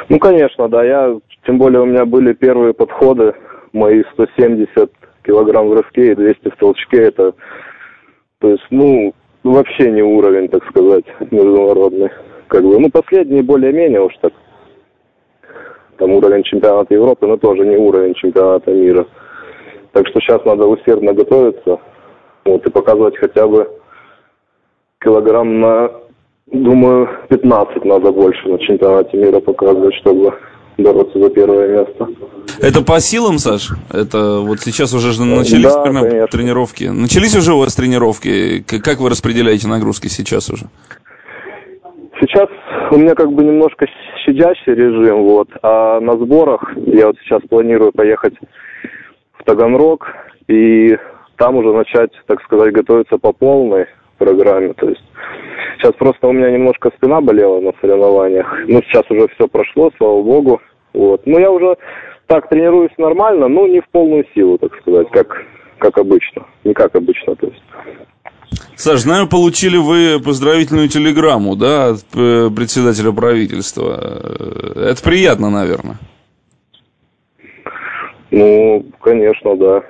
Ну, 0.09 0.21
конечно, 0.21 0.69
да. 0.69 0.85
Я, 0.85 1.19
тем 1.45 1.59
более 1.59 1.81
у 1.81 1.87
меня 1.87 2.05
были 2.05 2.35
первые 2.35 2.73
подходы, 2.73 3.35
мои 3.73 4.05
170 4.12 4.93
килограмм 5.26 5.69
в 5.69 5.75
рывке 5.75 6.12
и 6.12 6.14
200 6.14 6.50
в 6.50 6.57
толчке. 6.57 6.99
Это, 6.99 7.33
то 8.38 8.49
есть, 8.49 8.64
ну, 8.71 9.12
вообще 9.43 9.91
не 9.91 10.03
уровень, 10.03 10.49
так 10.49 10.64
сказать, 10.69 11.05
международный. 11.33 12.11
Как 12.47 12.62
бы, 12.62 12.79
ну, 12.79 12.91
последние 12.91 13.43
более-менее 13.43 14.03
уж 14.03 14.12
так. 14.21 14.33
Там 15.99 16.11
уровень 16.11 16.43
чемпионата 16.43 16.95
Европы, 16.95 17.27
но 17.27 17.37
тоже 17.37 17.65
не 17.65 17.77
уровень 17.77 18.15
чемпионата 18.15 18.71
мира. 18.71 19.07
Так 19.93 20.09
что 20.09 20.21
сейчас 20.21 20.45
надо 20.45 20.67
усердно 20.67 21.13
готовиться. 21.13 21.79
Вот, 22.45 22.67
и 22.67 22.71
показывать 22.71 23.17
хотя 23.17 23.47
бы 23.47 23.69
килограмм 25.03 25.61
на, 25.61 25.91
думаю, 26.47 27.09
15 27.29 27.85
надо 27.85 28.11
больше 28.11 28.49
на 28.49 28.59
чемпионате 28.59 29.17
мира 29.17 29.41
показывать, 29.41 29.95
чтобы 29.95 30.35
бороться 30.79 31.19
за 31.19 31.31
первое 31.31 31.69
место. 31.69 32.09
Это 32.61 32.83
по 32.83 32.99
силам, 33.01 33.39
Саш? 33.39 33.71
Это 33.93 34.41
вот 34.41 34.61
сейчас 34.61 34.93
уже 34.95 35.13
же 35.13 35.25
начались 35.25 35.73
Да, 35.73 35.83
примерно, 35.83 36.09
конечно. 36.09 36.39
тренировки. 36.39 36.85
Начались 36.85 37.37
уже 37.37 37.55
у 37.55 37.59
вас 37.59 37.75
тренировки? 37.75 38.63
Как 38.63 38.99
вы 38.99 39.11
распределяете 39.11 39.69
нагрузки 39.69 40.09
сейчас 40.09 40.51
уже? 40.51 40.67
Сейчас 42.21 42.49
у 42.95 42.99
меня 42.99 43.15
как 43.15 43.33
бы 43.33 43.43
немножко 43.43 43.87
щадящий 44.25 44.73
режим, 44.73 45.25
вот, 45.25 45.49
а 45.63 45.99
на 46.01 46.13
сборах 46.13 46.73
я 46.77 47.09
вот 47.09 47.17
сейчас 47.19 47.43
планирую 47.49 47.93
поехать 47.93 48.35
в 49.33 49.43
Таганрог 49.45 50.07
и 50.47 50.97
там 51.37 51.57
уже 51.57 51.73
начать, 51.73 52.13
так 52.27 52.41
сказать, 52.43 52.73
готовиться 52.73 53.19
по 53.19 53.33
полной 53.33 53.87
программе. 54.19 54.75
То 54.75 54.89
есть 54.89 55.03
сейчас 55.77 55.93
просто 55.95 56.29
у 56.29 56.33
меня 56.33 56.51
немножко 56.53 56.93
спина 56.97 57.21
болела 57.21 57.61
на 57.61 57.73
соревнованиях. 57.81 58.47
Ну, 58.69 58.81
сейчас 58.83 59.03
уже 59.11 59.27
все 59.35 59.49
прошло, 59.49 59.91
слава 59.99 60.23
богу. 60.23 60.61
Вот. 60.93 61.23
Ну, 61.27 61.41
я 61.41 61.51
уже 61.51 61.77
так 62.29 62.49
тренируюсь 62.49 62.97
нормально, 62.97 63.49
но 63.49 63.67
не 63.67 63.81
в 63.81 63.89
полную 63.89 64.25
силу, 64.35 64.57
так 64.59 64.73
сказать, 64.81 65.09
как, 65.11 65.43
как 65.79 65.99
обычно. 65.99 66.47
Не 66.63 66.75
как 66.75 66.95
обычно, 66.95 67.35
то 67.35 67.49
есть. 67.49 67.63
Саш, 68.76 69.00
знаю, 69.00 69.28
получили 69.28 69.76
вы 69.76 70.21
поздравительную 70.21 70.88
телеграмму, 70.88 71.54
да, 71.54 71.90
от 71.90 72.04
э, 72.14 72.50
председателя 72.54 73.12
правительства. 73.12 73.99
Э, 74.00 74.90
Это 74.90 75.02
приятно, 75.02 75.49
наверное. 75.49 75.97
Ну, 78.31 78.85
конечно, 79.00 79.57
да. 79.57 79.83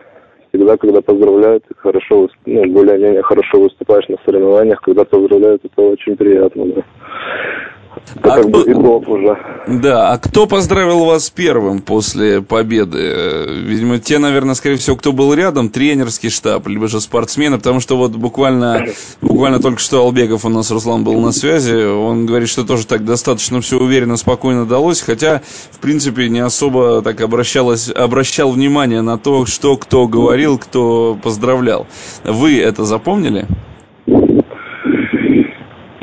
Всегда, 0.48 0.76
когда 0.76 1.00
поздравляют, 1.00 1.64
хорошо, 1.78 2.28
ну, 2.44 2.64
более-менее 2.66 3.22
хорошо 3.22 3.60
выступаешь 3.62 4.06
на 4.08 4.16
соревнованиях, 4.24 4.80
когда 4.82 5.04
поздравляют, 5.04 5.64
это 5.64 5.80
очень 5.80 6.14
приятно, 6.16 6.66
да. 6.66 6.82
Это 8.14 8.32
А 8.34 8.36
как 8.36 8.50
бы 8.50 8.62
кто- 8.62 8.72
итог 8.72 9.08
уже. 9.08 9.36
Да, 9.66 10.12
а 10.12 10.18
кто 10.18 10.46
поздравил 10.46 11.04
вас 11.04 11.30
первым 11.30 11.80
после 11.80 12.42
победы? 12.42 13.46
Видимо, 13.64 13.98
те, 13.98 14.18
наверное, 14.18 14.54
скорее 14.54 14.76
всего, 14.76 14.94
кто 14.96 15.12
был 15.12 15.32
рядом, 15.34 15.68
тренерский 15.70 16.28
штаб, 16.30 16.68
либо 16.68 16.86
же 16.86 17.00
спортсмены, 17.00 17.56
потому 17.58 17.80
что 17.80 17.96
вот 17.96 18.12
буквально, 18.12 18.86
буквально 19.20 19.58
только 19.58 19.80
что 19.80 20.00
Албегов 20.02 20.44
у 20.44 20.48
нас, 20.48 20.70
Руслан, 20.70 21.02
был 21.02 21.18
на 21.20 21.32
связи, 21.32 21.74
он 21.86 22.26
говорит, 22.26 22.48
что 22.48 22.64
тоже 22.64 22.86
так 22.86 23.04
достаточно 23.04 23.60
все 23.60 23.78
уверенно, 23.78 24.16
спокойно 24.16 24.66
далось, 24.66 25.00
хотя, 25.00 25.40
в 25.70 25.78
принципе, 25.78 26.28
не 26.28 26.40
особо 26.40 27.00
так 27.02 27.20
обращалось, 27.20 27.88
обращал 27.88 28.50
внимание 28.52 29.00
на 29.00 29.18
то, 29.18 29.46
что 29.46 29.76
кто 29.76 30.06
говорил, 30.06 30.58
кто 30.58 31.18
поздравлял. 31.22 31.86
Вы 32.22 32.60
это 32.60 32.84
запомнили? 32.84 33.46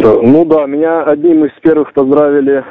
Ну 0.04 0.46
да, 0.46 0.66
меня 0.66 1.04
одним 1.04 1.46
из 1.46 1.52
первых 1.62 1.94
поздравили 1.94 2.64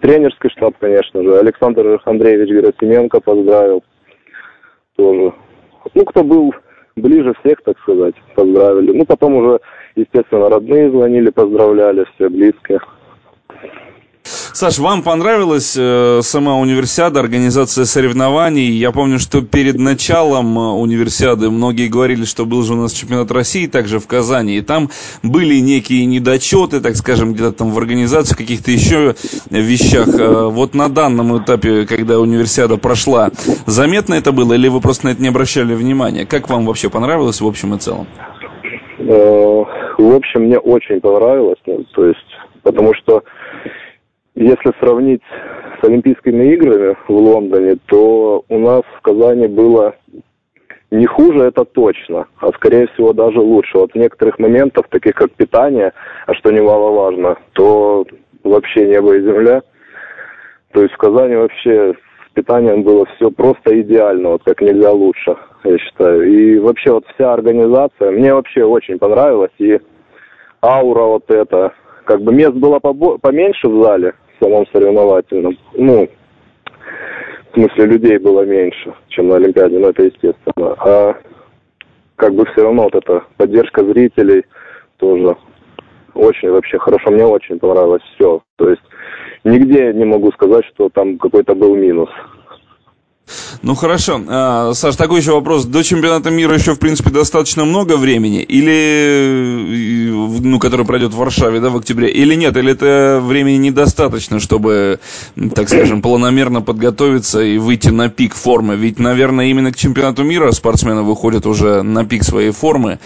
тренерский 0.00 0.50
штаб, 0.50 0.74
конечно 0.80 1.22
же. 1.22 1.38
Александр 1.38 2.00
Андреевич 2.04 2.48
Герасименко 2.50 3.20
поздравил 3.20 3.84
тоже. 4.96 5.32
Ну, 5.94 6.04
кто 6.04 6.24
был 6.24 6.52
ближе 6.96 7.34
всех, 7.40 7.62
так 7.62 7.78
сказать, 7.78 8.14
поздравили. 8.34 8.96
Ну, 8.96 9.06
потом 9.06 9.36
уже, 9.36 9.60
естественно, 9.94 10.50
родные 10.50 10.90
звонили, 10.90 11.30
поздравляли, 11.30 12.04
все 12.14 12.28
близкие. 12.28 12.80
Саш, 14.58 14.80
вам 14.80 15.04
понравилась 15.04 15.76
э, 15.78 16.18
сама 16.22 16.56
универсиада, 16.56 17.20
организация 17.20 17.84
соревнований? 17.84 18.72
Я 18.72 18.90
помню, 18.90 19.20
что 19.20 19.40
перед 19.40 19.78
началом 19.78 20.58
э, 20.58 20.72
универсиады 20.72 21.48
многие 21.48 21.86
говорили, 21.86 22.24
что 22.24 22.44
был 22.44 22.64
же 22.64 22.72
у 22.72 22.76
нас 22.76 22.92
чемпионат 22.92 23.30
России 23.30 23.68
также 23.68 24.00
в 24.00 24.08
Казани, 24.08 24.56
и 24.56 24.60
там 24.60 24.88
были 25.22 25.60
некие 25.60 26.06
недочеты, 26.06 26.80
так 26.80 26.96
скажем, 26.96 27.34
где-то 27.34 27.52
там 27.52 27.70
в 27.70 27.78
организации, 27.78 28.34
в 28.34 28.36
каких-то 28.36 28.72
еще 28.72 29.14
вещах. 29.48 30.08
Э, 30.08 30.48
вот 30.48 30.74
на 30.74 30.88
данном 30.88 31.38
этапе, 31.38 31.86
когда 31.86 32.18
универсиада 32.18 32.78
прошла, 32.78 33.30
заметно 33.66 34.14
это 34.14 34.32
было, 34.32 34.54
или 34.54 34.66
вы 34.66 34.80
просто 34.80 35.06
на 35.06 35.10
это 35.10 35.22
не 35.22 35.28
обращали 35.28 35.72
внимания? 35.72 36.26
Как 36.26 36.48
вам 36.48 36.66
вообще 36.66 36.90
понравилось 36.90 37.40
в 37.40 37.46
общем 37.46 37.76
и 37.76 37.78
целом? 37.78 38.08
Э, 38.98 39.64
в 39.98 40.14
общем, 40.16 40.46
мне 40.46 40.58
очень 40.58 41.00
понравилось, 41.00 41.60
ну, 41.64 41.84
то 41.94 42.06
есть, 42.06 42.26
потому 42.64 42.92
что 42.94 43.22
если 44.38 44.72
сравнить 44.78 45.22
с 45.80 45.84
Олимпийскими 45.84 46.54
играми 46.54 46.96
в 47.08 47.12
Лондоне, 47.12 47.76
то 47.86 48.44
у 48.48 48.58
нас 48.58 48.82
в 48.96 49.02
Казани 49.02 49.48
было 49.48 49.94
не 50.90 51.06
хуже, 51.06 51.44
это 51.44 51.64
точно, 51.64 52.26
а 52.38 52.48
скорее 52.52 52.86
всего 52.88 53.12
даже 53.12 53.40
лучше. 53.40 53.78
Вот 53.78 53.94
некоторых 53.94 54.38
моментах, 54.38 54.88
таких 54.88 55.14
как 55.14 55.32
питание, 55.32 55.92
а 56.26 56.34
что 56.34 56.50
немаловажно, 56.50 57.36
то 57.52 58.06
вообще 58.44 58.86
небо 58.86 59.16
и 59.16 59.22
земля. 59.22 59.62
То 60.72 60.82
есть 60.82 60.94
в 60.94 60.98
Казани 60.98 61.34
вообще 61.34 61.94
с 61.94 62.32
питанием 62.32 62.84
было 62.84 63.06
все 63.16 63.30
просто 63.30 63.80
идеально, 63.80 64.30
вот 64.30 64.42
как 64.44 64.60
нельзя 64.60 64.92
лучше, 64.92 65.36
я 65.64 65.78
считаю. 65.78 66.32
И 66.32 66.58
вообще 66.58 66.92
вот 66.92 67.04
вся 67.14 67.32
организация, 67.32 68.12
мне 68.12 68.32
вообще 68.32 68.64
очень 68.64 68.98
понравилась, 68.98 69.52
и 69.58 69.78
аура 70.62 71.02
вот 71.02 71.28
эта, 71.28 71.72
как 72.04 72.22
бы 72.22 72.32
мест 72.32 72.54
было 72.54 72.78
поменьше 72.78 73.68
в 73.68 73.82
зале, 73.82 74.14
самом 74.40 74.66
соревновательном. 74.72 75.56
Ну, 75.74 76.08
в 77.50 77.54
смысле, 77.54 77.86
людей 77.86 78.18
было 78.18 78.42
меньше, 78.44 78.92
чем 79.08 79.28
на 79.28 79.36
Олимпиаде, 79.36 79.78
но 79.78 79.90
это 79.90 80.04
естественно. 80.04 80.74
А 80.78 81.16
как 82.16 82.34
бы 82.34 82.44
все 82.46 82.62
равно 82.62 82.84
вот 82.84 82.94
эта 82.94 83.24
поддержка 83.36 83.84
зрителей 83.84 84.44
тоже 84.98 85.36
очень 86.14 86.50
вообще 86.50 86.78
хорошо. 86.78 87.10
Мне 87.10 87.24
очень 87.24 87.58
понравилось 87.58 88.02
все. 88.14 88.42
То 88.56 88.70
есть 88.70 88.82
нигде 89.44 89.92
не 89.92 90.04
могу 90.04 90.32
сказать, 90.32 90.64
что 90.66 90.88
там 90.88 91.18
какой-то 91.18 91.54
был 91.54 91.76
минус. 91.76 92.10
Ну 93.62 93.74
хорошо. 93.74 94.20
А, 94.28 94.72
Саш, 94.72 94.94
такой 94.96 95.20
еще 95.20 95.32
вопрос. 95.32 95.64
До 95.64 95.82
чемпионата 95.82 96.30
мира 96.30 96.54
еще, 96.54 96.74
в 96.74 96.78
принципе, 96.78 97.10
достаточно 97.10 97.64
много 97.64 97.96
времени, 97.96 98.40
или, 98.42 100.10
ну, 100.42 100.60
который 100.60 100.86
пройдет 100.86 101.12
в 101.12 101.16
Варшаве, 101.16 101.58
да, 101.58 101.70
в 101.70 101.76
октябре, 101.76 102.08
или 102.08 102.34
нет, 102.34 102.56
или 102.56 102.72
это 102.72 103.20
времени 103.20 103.56
недостаточно, 103.56 104.38
чтобы, 104.38 105.00
так 105.54 105.68
скажем, 105.68 106.02
планомерно 106.02 106.62
подготовиться 106.62 107.40
и 107.40 107.58
выйти 107.58 107.88
на 107.88 108.08
пик 108.08 108.34
формы? 108.34 108.76
Ведь, 108.76 109.00
наверное, 109.00 109.46
именно 109.46 109.72
к 109.72 109.76
чемпионату 109.76 110.22
мира 110.22 110.52
спортсмены 110.52 111.02
выходят 111.02 111.44
уже 111.44 111.82
на 111.82 112.04
пик 112.04 112.22
своей 112.22 112.52
формы. 112.52 113.00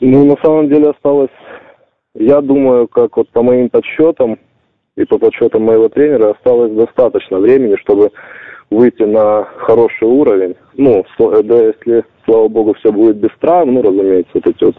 Ну, 0.00 0.26
на 0.26 0.36
самом 0.44 0.68
деле 0.68 0.90
осталось, 0.90 1.30
я 2.14 2.40
думаю, 2.42 2.88
как 2.88 3.16
вот 3.16 3.30
по 3.30 3.42
моим 3.42 3.70
подсчетам, 3.70 4.38
и 4.98 5.04
по 5.04 5.16
подсчетам 5.16 5.62
моего 5.62 5.88
тренера 5.88 6.32
осталось 6.32 6.72
достаточно 6.72 7.38
времени, 7.38 7.76
чтобы 7.76 8.10
выйти 8.68 9.04
на 9.04 9.44
хороший 9.58 10.08
уровень. 10.08 10.56
Ну, 10.76 11.04
да, 11.18 11.62
если, 11.62 12.04
слава 12.24 12.48
богу, 12.48 12.74
все 12.74 12.92
будет 12.92 13.16
без 13.16 13.30
травм, 13.40 13.74
ну, 13.74 13.82
разумеется, 13.82 14.30
вот 14.34 14.46
эти 14.46 14.64
вот 14.64 14.76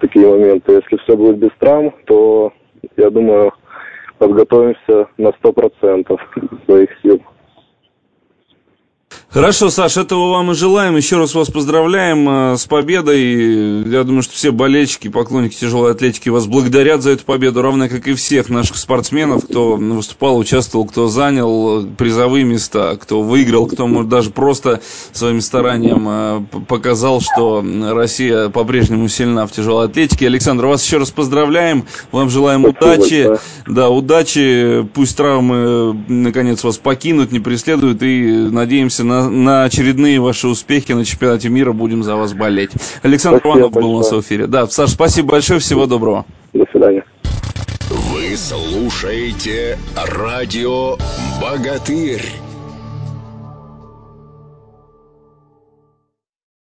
такие 0.00 0.28
моменты. 0.28 0.72
Если 0.72 0.96
все 1.04 1.16
будет 1.16 1.38
без 1.38 1.50
травм, 1.60 1.94
то, 2.06 2.52
я 2.96 3.10
думаю, 3.10 3.52
подготовимся 4.18 5.06
на 5.18 5.28
100% 5.28 6.18
своих 6.66 6.90
сил. 7.02 7.22
Хорошо, 9.34 9.68
Саш, 9.68 9.96
этого 9.96 10.30
вам 10.30 10.52
и 10.52 10.54
желаем. 10.54 10.94
Еще 10.96 11.16
раз 11.16 11.34
вас 11.34 11.50
поздравляем 11.50 12.52
э, 12.52 12.56
с 12.56 12.66
победой. 12.66 13.82
Я 13.90 14.04
думаю, 14.04 14.22
что 14.22 14.32
все 14.32 14.52
болельщики, 14.52 15.08
поклонники 15.08 15.56
тяжелой 15.56 15.90
атлетики 15.90 16.28
вас 16.28 16.46
благодарят 16.46 17.02
за 17.02 17.10
эту 17.10 17.24
победу, 17.24 17.60
равно 17.60 17.88
как 17.88 18.06
и 18.06 18.14
всех 18.14 18.48
наших 18.48 18.76
спортсменов, 18.76 19.44
кто 19.44 19.74
выступал, 19.74 20.38
участвовал, 20.38 20.86
кто 20.86 21.08
занял 21.08 21.84
призовые 21.84 22.44
места, 22.44 22.96
кто 22.96 23.22
выиграл, 23.22 23.66
кто, 23.66 23.88
может, 23.88 24.08
даже 24.08 24.30
просто 24.30 24.80
своим 25.10 25.40
старанием 25.40 26.06
э, 26.08 26.60
показал, 26.68 27.20
что 27.20 27.64
Россия 27.90 28.50
по-прежнему 28.50 29.08
сильна 29.08 29.48
в 29.48 29.50
тяжелой 29.50 29.86
атлетике. 29.86 30.28
Александр, 30.28 30.66
вас 30.66 30.84
еще 30.84 30.98
раз 30.98 31.10
поздравляем, 31.10 31.86
вам 32.12 32.30
желаем 32.30 32.60
Спасибо 32.60 32.84
удачи. 32.84 33.26
Большое. 33.26 33.38
Да, 33.66 33.90
удачи, 33.90 34.88
пусть 34.94 35.16
травмы 35.16 35.56
э, 35.56 35.92
наконец 36.06 36.62
вас 36.62 36.78
покинут, 36.78 37.32
не 37.32 37.40
преследуют, 37.40 38.00
и 38.00 38.48
надеемся 38.48 39.02
на 39.28 39.44
на, 39.44 39.64
очередные 39.64 40.20
ваши 40.20 40.48
успехи 40.48 40.92
на 40.92 41.04
чемпионате 41.04 41.48
мира. 41.48 41.72
Будем 41.72 42.02
за 42.02 42.16
вас 42.16 42.32
болеть. 42.32 42.70
Александр 43.02 43.40
спасибо 43.40 43.54
Иванов 43.54 43.72
большое. 43.72 43.82
был 43.82 43.94
у 43.94 43.98
нас 43.98 44.12
в 44.12 44.20
эфире. 44.20 44.46
Да, 44.46 44.66
Саш, 44.66 44.90
спасибо 44.90 45.28
большое, 45.32 45.60
всего 45.60 45.86
доброго. 45.86 46.24
До 46.52 46.64
свидания. 46.70 47.04
Вы 47.90 48.36
слушаете 48.36 49.78
радио 49.96 50.96
«Богатырь». 51.40 52.22